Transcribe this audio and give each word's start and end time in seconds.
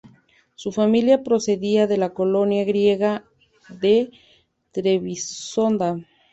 Su 0.55 0.71
familia 0.71 1.21
procedía 1.21 1.85
de 1.85 1.97
la 1.97 2.09
colonia 2.11 2.65
griega 2.65 3.23
de 3.69 4.09
Trebisonda. 4.71 5.97